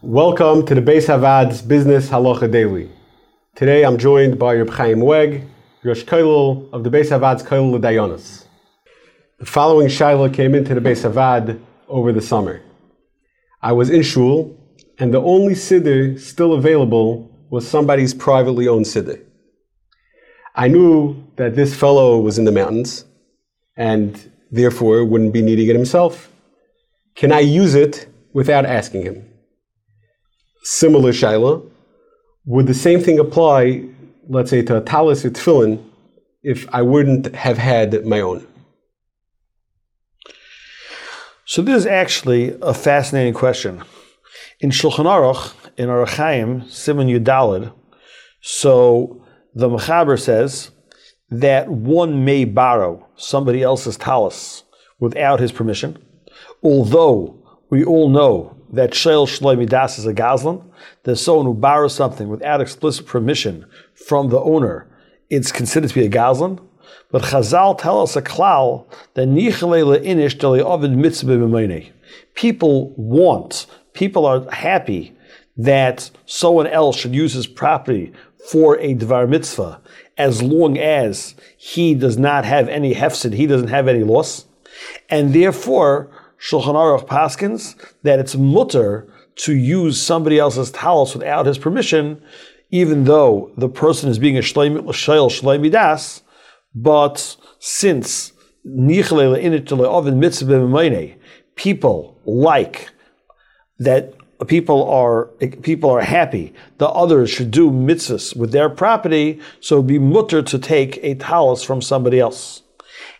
Welcome 0.00 0.64
to 0.66 0.76
the 0.76 0.80
Bais 0.80 1.06
HaVaad's 1.06 1.60
Business 1.60 2.08
Halacha 2.08 2.48
Daily. 2.48 2.88
Today 3.56 3.84
I'm 3.84 3.98
joined 3.98 4.38
by 4.38 4.54
Reb 4.54 4.70
Chaim 4.70 5.00
Weg, 5.00 5.42
Rosh 5.82 6.04
Kollel 6.04 6.72
of 6.72 6.84
the 6.84 6.88
Bais 6.88 7.08
HaVaad's 7.08 7.42
Kollel 7.42 7.80
Dayanis. 7.80 8.44
The 9.40 9.44
following 9.44 9.88
Shaila 9.88 10.32
came 10.32 10.54
into 10.54 10.72
the 10.72 10.80
Bais 10.80 11.02
HaVaad 11.02 11.60
over 11.88 12.12
the 12.12 12.20
summer. 12.20 12.62
I 13.60 13.72
was 13.72 13.90
in 13.90 14.02
Shul, 14.02 14.56
and 15.00 15.12
the 15.12 15.20
only 15.20 15.54
Siddur 15.54 16.20
still 16.20 16.52
available 16.52 17.28
was 17.50 17.66
somebody's 17.66 18.14
privately 18.14 18.68
owned 18.68 18.86
Siddur. 18.86 19.20
I 20.54 20.68
knew 20.68 21.26
that 21.34 21.56
this 21.56 21.74
fellow 21.74 22.20
was 22.20 22.38
in 22.38 22.44
the 22.44 22.52
mountains, 22.52 23.04
and 23.76 24.30
therefore 24.52 25.04
wouldn't 25.04 25.32
be 25.32 25.42
needing 25.42 25.68
it 25.68 25.74
himself. 25.74 26.30
Can 27.16 27.32
I 27.32 27.40
use 27.40 27.74
it 27.74 28.06
without 28.32 28.64
asking 28.64 29.02
him? 29.02 29.28
Similar 30.62 31.12
Shaila, 31.12 31.68
would 32.44 32.66
the 32.66 32.74
same 32.74 33.00
thing 33.00 33.18
apply, 33.18 33.84
let's 34.28 34.50
say, 34.50 34.62
to 34.62 34.76
a 34.76 34.80
talis 34.80 35.24
or 35.24 35.30
tefillin, 35.30 35.84
if 36.42 36.66
I 36.72 36.82
wouldn't 36.82 37.34
have 37.34 37.58
had 37.58 38.04
my 38.06 38.20
own? 38.20 38.46
So 41.44 41.62
this 41.62 41.76
is 41.76 41.86
actually 41.86 42.56
a 42.60 42.74
fascinating 42.74 43.34
question. 43.34 43.82
In 44.60 44.70
Shulchan 44.70 45.06
Aruch, 45.06 45.54
in 45.76 45.88
Orach 45.88 46.16
Chaim, 46.16 46.62
Siman 46.62 47.08
Yud 47.08 47.24
Dalet, 47.24 47.72
so 48.40 49.24
the 49.54 49.68
Mechaber 49.68 50.20
says 50.20 50.70
that 51.30 51.68
one 51.68 52.24
may 52.24 52.44
borrow 52.44 53.06
somebody 53.16 53.62
else's 53.62 53.96
talis 53.96 54.64
without 55.00 55.40
his 55.40 55.52
permission, 55.52 55.98
although 56.62 57.42
we 57.70 57.84
all 57.84 58.08
know 58.08 58.57
that 58.72 58.90
Shoel 58.90 59.26
Shelo 59.26 59.56
Mida'as 59.56 59.98
is 59.98 60.06
a 60.06 60.14
Gazlan, 60.14 60.64
that 61.04 61.16
someone 61.16 61.46
who 61.46 61.54
borrows 61.54 61.94
something 61.94 62.28
without 62.28 62.60
explicit 62.60 63.06
permission 63.06 63.66
from 63.94 64.28
the 64.28 64.40
owner, 64.40 64.86
it's 65.30 65.52
considered 65.52 65.88
to 65.88 65.94
be 65.94 66.06
a 66.06 66.10
Gazlan. 66.10 66.60
But 67.10 67.22
Chazal 67.22 67.78
tell 67.78 68.02
us 68.02 68.16
a 68.16 68.22
klal 68.22 68.86
that 69.14 69.28
nichalele 69.28 70.04
inish 70.04 70.38
deli 70.38 70.60
ovid 70.60 70.96
mitzvah 70.96 71.82
People 72.34 72.90
want, 72.96 73.66
people 73.94 74.26
are 74.26 74.50
happy 74.50 75.16
that 75.56 76.10
someone 76.26 76.66
else 76.66 76.96
should 76.96 77.14
use 77.14 77.32
his 77.32 77.46
property 77.46 78.12
for 78.50 78.78
a 78.78 78.94
dvar 78.94 79.28
mitzvah, 79.28 79.80
as 80.16 80.42
long 80.42 80.78
as 80.78 81.34
he 81.56 81.94
does 81.94 82.16
not 82.16 82.44
have 82.44 82.68
any 82.68 82.94
hefsid, 82.94 83.34
he 83.34 83.46
doesn't 83.46 83.68
have 83.68 83.88
any 83.88 84.04
loss, 84.04 84.46
and 85.10 85.34
therefore 85.34 86.10
Shulchan 86.40 86.74
Aruch 86.74 87.06
paskins 87.06 87.74
that 88.02 88.18
it's 88.18 88.36
mutter 88.36 89.12
to 89.36 89.54
use 89.54 90.00
somebody 90.00 90.38
else's 90.38 90.70
talis 90.70 91.14
without 91.14 91.46
his 91.46 91.58
permission, 91.58 92.22
even 92.70 93.04
though 93.04 93.52
the 93.56 93.68
person 93.68 94.08
is 94.10 94.18
being 94.18 94.36
a 94.36 94.40
shleim 94.40 94.80
shleim 94.82 95.70
das, 95.70 96.22
but 96.74 97.36
since 97.58 98.32
people 101.56 102.20
like 102.24 102.90
that 103.78 104.14
people 104.46 104.88
are 104.88 105.24
people 105.62 105.90
are 105.90 106.00
happy 106.00 106.54
the 106.78 106.88
others 106.88 107.30
should 107.30 107.50
do 107.50 107.70
mitzvahs 107.70 108.36
with 108.36 108.52
their 108.52 108.68
property, 108.68 109.40
so 109.60 109.76
it'd 109.76 109.86
be 109.86 109.98
mutter 109.98 110.42
to 110.42 110.58
take 110.58 110.98
a 111.02 111.14
talis 111.14 111.62
from 111.62 111.82
somebody 111.82 112.20
else. 112.20 112.62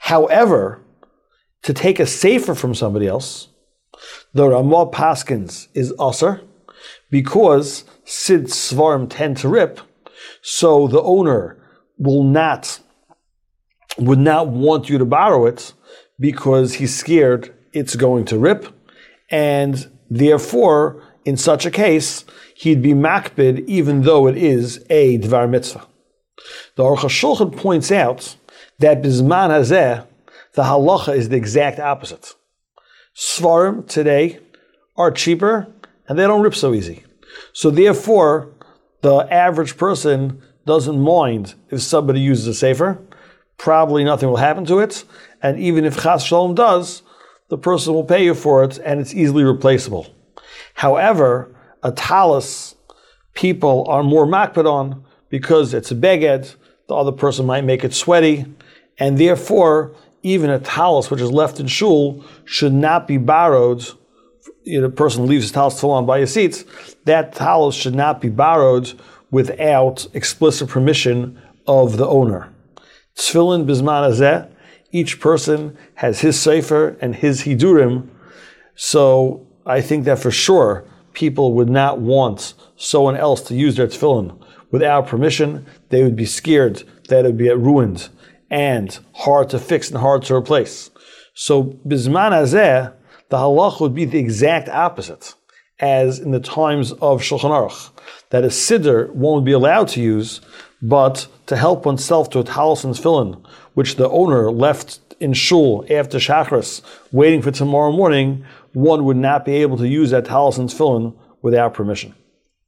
However, 0.00 0.82
to 1.66 1.74
take 1.74 1.98
a 1.98 2.06
safer 2.06 2.54
from 2.54 2.76
somebody 2.76 3.08
else, 3.08 3.48
the 4.32 4.48
Ramah 4.48 4.86
Paskins 4.86 5.66
is 5.74 5.92
assur 5.98 6.40
because 7.10 7.82
Sid 8.04 8.44
Sefarim 8.44 9.10
tend 9.10 9.38
to 9.38 9.48
rip, 9.48 9.80
so 10.42 10.86
the 10.86 11.02
owner 11.02 11.58
will 11.98 12.22
not 12.22 12.78
would 13.98 14.20
not 14.20 14.46
want 14.46 14.88
you 14.88 14.96
to 14.98 15.04
borrow 15.04 15.46
it 15.46 15.72
because 16.20 16.74
he's 16.74 16.94
scared 16.94 17.52
it's 17.72 17.96
going 17.96 18.26
to 18.26 18.38
rip, 18.38 18.68
and 19.28 19.90
therefore, 20.08 21.02
in 21.24 21.36
such 21.36 21.66
a 21.66 21.70
case, 21.72 22.24
he'd 22.54 22.80
be 22.80 22.92
makbid 22.92 23.66
even 23.66 24.02
though 24.02 24.28
it 24.28 24.36
is 24.36 24.86
a 24.88 25.18
dvar 25.18 25.50
mitzvah. 25.50 25.84
The 26.76 26.84
Aruch 26.84 26.98
HaShulchan 26.98 27.56
points 27.56 27.90
out 27.90 28.36
that 28.78 29.02
bisman 29.02 29.50
hazeh, 29.50 30.06
the 30.56 30.64
halacha 30.64 31.16
is 31.16 31.28
the 31.28 31.36
exact 31.36 31.78
opposite. 31.78 32.34
Sefarim 33.14 33.86
today 33.86 34.40
are 34.96 35.10
cheaper 35.10 35.72
and 36.08 36.18
they 36.18 36.26
don't 36.26 36.42
rip 36.42 36.54
so 36.54 36.74
easy. 36.74 37.04
So 37.52 37.70
therefore, 37.70 38.52
the 39.02 39.32
average 39.32 39.76
person 39.76 40.42
doesn't 40.66 41.00
mind 41.00 41.54
if 41.70 41.80
somebody 41.80 42.20
uses 42.20 42.48
a 42.48 42.54
safer 42.54 43.00
probably 43.58 44.04
nothing 44.04 44.28
will 44.28 44.36
happen 44.36 44.64
to 44.66 44.78
it. 44.78 45.04
And 45.42 45.58
even 45.58 45.84
if 45.84 46.02
Chas 46.02 46.24
Shalom 46.24 46.54
does, 46.54 47.02
the 47.48 47.58
person 47.58 47.94
will 47.94 48.04
pay 48.04 48.24
you 48.24 48.34
for 48.34 48.64
it 48.64 48.78
and 48.78 49.00
it's 49.00 49.14
easily 49.14 49.44
replaceable. 49.44 50.14
However, 50.74 51.54
a 51.82 51.92
people 53.34 53.84
are 53.88 54.02
more 54.02 54.26
makbid 54.26 54.66
on 54.66 55.04
because 55.28 55.74
it's 55.74 55.90
a 55.90 55.94
beged, 55.94 56.56
the 56.88 56.94
other 56.94 57.12
person 57.12 57.46
might 57.46 57.64
make 57.64 57.84
it 57.84 57.94
sweaty, 57.94 58.46
and 58.98 59.18
therefore, 59.18 59.94
even 60.26 60.50
a 60.50 60.58
talis 60.58 61.08
which 61.08 61.20
is 61.20 61.30
left 61.30 61.60
in 61.60 61.68
shul 61.68 62.24
should 62.44 62.72
not 62.72 63.06
be 63.06 63.16
borrowed. 63.16 63.84
You 64.64 64.80
know, 64.80 64.88
a 64.88 64.90
person 64.90 65.26
leaves 65.26 65.44
his 65.44 65.52
talis 65.52 65.80
full 65.80 65.92
on 65.92 66.04
by 66.04 66.18
his 66.18 66.34
seats, 66.34 66.64
that 67.04 67.32
talis 67.32 67.76
should 67.76 67.94
not 67.94 68.20
be 68.20 68.28
borrowed 68.28 68.92
without 69.30 70.04
explicit 70.14 70.68
permission 70.68 71.40
of 71.68 71.96
the 71.96 72.06
owner. 72.08 72.52
Tefillin 73.14 73.66
bismanazeh. 73.66 74.50
each 74.90 75.20
person 75.20 75.78
has 75.94 76.20
his 76.20 76.38
sefer 76.40 76.96
and 77.00 77.14
his 77.14 77.42
hidurim. 77.42 78.08
So 78.74 79.46
I 79.64 79.80
think 79.80 80.06
that 80.06 80.18
for 80.18 80.32
sure 80.32 80.84
people 81.12 81.52
would 81.52 81.70
not 81.70 82.00
want 82.00 82.54
someone 82.74 83.16
else 83.16 83.42
to 83.42 83.54
use 83.54 83.76
their 83.76 83.86
tefillin 83.86 84.36
without 84.72 85.06
permission. 85.06 85.66
They 85.90 86.02
would 86.02 86.16
be 86.16 86.26
scared 86.26 86.82
that 87.08 87.24
it 87.24 87.28
would 87.28 87.38
be 87.38 87.48
ruined 87.50 88.08
and 88.50 88.98
hard 89.14 89.50
to 89.50 89.58
fix 89.58 89.90
and 89.90 89.98
hard 89.98 90.22
to 90.24 90.34
replace. 90.34 90.90
So 91.34 91.64
bizman 91.86 92.32
azeh, 92.32 92.92
the 93.28 93.36
halach 93.36 93.80
would 93.80 93.94
be 93.94 94.04
the 94.04 94.18
exact 94.18 94.68
opposite 94.68 95.34
as 95.78 96.18
in 96.18 96.30
the 96.30 96.40
times 96.40 96.92
of 96.92 97.20
Shulchan 97.20 97.50
Aruch, 97.50 97.90
that 98.30 98.44
a 98.44 98.48
siddur 98.48 99.10
won't 99.10 99.44
be 99.44 99.52
allowed 99.52 99.88
to 99.88 100.00
use 100.00 100.40
but 100.80 101.26
to 101.46 101.56
help 101.56 101.86
oneself 101.86 102.30
to 102.30 102.38
a 102.38 102.44
talis 102.44 102.84
and 102.84 102.94
tefillin, 102.94 103.44
which 103.74 103.96
the 103.96 104.08
owner 104.08 104.50
left 104.50 105.00
in 105.20 105.32
shul 105.32 105.84
after 105.90 106.18
shachris, 106.18 106.82
waiting 107.12 107.42
for 107.42 107.50
tomorrow 107.50 107.92
morning, 107.92 108.44
one 108.72 109.04
would 109.04 109.16
not 109.16 109.44
be 109.44 109.56
able 109.56 109.76
to 109.78 109.88
use 109.88 110.10
that 110.10 110.26
talis 110.26 110.58
and 110.58 110.68
tefillin 110.68 111.16
without 111.42 111.74
permission. 111.74 112.14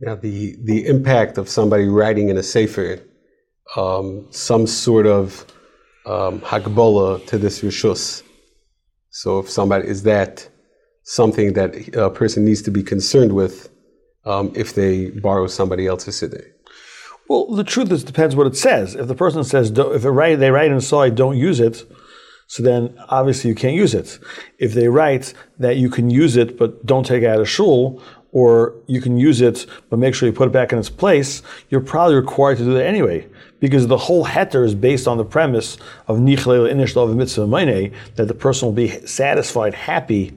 Now, 0.00 0.14
the, 0.14 0.56
the 0.64 0.86
impact 0.86 1.36
of 1.36 1.48
somebody 1.48 1.86
writing 1.86 2.30
in 2.30 2.38
a 2.38 2.42
sefer 2.42 3.00
um, 3.76 4.26
some 4.30 4.66
sort 4.66 5.06
of 5.06 5.46
um, 6.06 6.40
to 6.40 7.38
this 7.38 7.62
rishus. 7.62 8.22
So, 9.10 9.40
if 9.40 9.50
somebody 9.50 9.88
is 9.88 10.02
that 10.04 10.48
something 11.02 11.54
that 11.54 11.94
a 11.96 12.10
person 12.10 12.44
needs 12.44 12.62
to 12.62 12.70
be 12.70 12.82
concerned 12.82 13.32
with 13.32 13.70
um, 14.24 14.52
if 14.54 14.74
they 14.74 15.10
borrow 15.10 15.46
somebody 15.46 15.86
else's 15.86 16.20
siddur? 16.20 16.44
Well, 17.28 17.46
the 17.54 17.64
truth 17.64 17.92
is, 17.92 18.02
depends 18.02 18.34
what 18.34 18.46
it 18.46 18.56
says. 18.56 18.94
If 18.94 19.06
the 19.06 19.14
person 19.14 19.44
says, 19.44 19.70
if 19.76 20.04
write, 20.04 20.36
they 20.40 20.50
write 20.50 20.70
inside, 20.72 21.14
don't 21.14 21.36
use 21.36 21.60
it, 21.60 21.84
so 22.48 22.64
then 22.64 22.98
obviously 23.08 23.48
you 23.48 23.54
can't 23.54 23.76
use 23.76 23.94
it. 23.94 24.18
If 24.58 24.74
they 24.74 24.88
write 24.88 25.34
that 25.60 25.76
you 25.76 25.88
can 25.88 26.10
use 26.10 26.36
it, 26.36 26.58
but 26.58 26.84
don't 26.84 27.06
take 27.06 27.22
it 27.22 27.28
out 27.28 27.40
of 27.40 27.48
shul, 27.48 28.02
or 28.32 28.74
you 28.86 29.00
can 29.00 29.16
use 29.16 29.40
it, 29.40 29.66
but 29.88 29.98
make 29.98 30.14
sure 30.14 30.28
you 30.28 30.32
put 30.32 30.48
it 30.48 30.52
back 30.52 30.72
in 30.72 30.78
its 30.78 30.90
place, 30.90 31.42
you're 31.68 31.80
probably 31.80 32.16
required 32.16 32.58
to 32.58 32.64
do 32.64 32.74
that 32.74 32.86
anyway. 32.86 33.26
Because 33.60 33.86
the 33.86 33.98
whole 33.98 34.24
heter 34.24 34.64
is 34.64 34.74
based 34.74 35.06
on 35.06 35.18
the 35.18 35.24
premise 35.24 35.76
of 36.08 36.18
nichlel 36.18 36.72
inish 36.72 36.96
of 36.96 37.14
mitzvah 37.14 37.46
meine, 37.46 37.92
that 38.16 38.26
the 38.26 38.34
person 38.34 38.66
will 38.66 38.74
be 38.74 39.06
satisfied, 39.06 39.74
happy, 39.74 40.36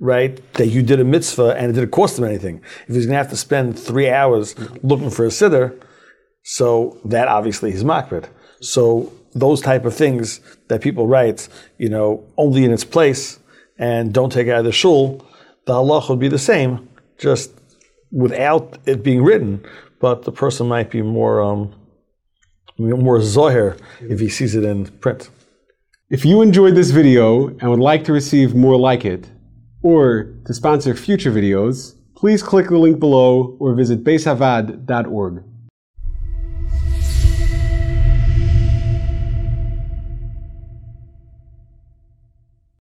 right, 0.00 0.40
that 0.54 0.66
you 0.66 0.82
did 0.82 1.00
a 1.00 1.04
mitzvah 1.04 1.54
and 1.56 1.70
it 1.70 1.74
didn't 1.74 1.92
cost 1.92 2.16
them 2.16 2.24
anything. 2.24 2.60
If 2.88 2.94
he's 2.94 3.06
going 3.06 3.14
to 3.14 3.18
have 3.18 3.30
to 3.30 3.36
spend 3.36 3.78
three 3.78 4.10
hours 4.10 4.54
looking 4.82 5.10
for 5.10 5.24
a 5.24 5.28
siddur, 5.28 5.80
so 6.42 6.98
that 7.04 7.28
obviously 7.28 7.72
is 7.72 7.84
makbid. 7.84 8.28
So 8.60 9.12
those 9.34 9.60
type 9.60 9.84
of 9.84 9.94
things 9.94 10.40
that 10.68 10.80
people 10.80 11.06
write, 11.06 11.48
you 11.78 11.88
know, 11.88 12.24
only 12.36 12.64
in 12.64 12.70
its 12.70 12.84
place 12.84 13.38
and 13.78 14.12
don't 14.12 14.30
take 14.30 14.48
out 14.48 14.58
of 14.58 14.64
the 14.64 14.72
shul, 14.72 15.26
the 15.66 15.72
halach 15.72 16.08
would 16.08 16.18
be 16.18 16.28
the 16.28 16.38
same, 16.38 16.88
just 17.18 17.50
without 18.10 18.78
it 18.86 19.02
being 19.02 19.22
written. 19.22 19.64
But 20.00 20.24
the 20.24 20.32
person 20.32 20.68
might 20.68 20.90
be 20.90 21.02
more 21.02 21.40
um, 21.42 21.74
more 22.78 23.18
zohir 23.18 23.78
if 24.00 24.20
he 24.20 24.28
sees 24.28 24.54
it 24.54 24.64
in 24.64 24.86
print. 24.86 25.30
If 26.10 26.24
you 26.24 26.42
enjoyed 26.42 26.74
this 26.74 26.90
video 26.90 27.48
and 27.48 27.70
would 27.70 27.80
like 27.80 28.04
to 28.04 28.12
receive 28.12 28.54
more 28.54 28.76
like 28.76 29.04
it, 29.04 29.28
or 29.82 30.34
to 30.46 30.54
sponsor 30.54 30.94
future 30.94 31.30
videos, 31.30 31.94
please 32.14 32.42
click 32.42 32.68
the 32.68 32.78
link 32.78 32.98
below 32.98 33.56
or 33.60 33.74
visit 33.74 34.02
baishavaad.org. 34.02 35.44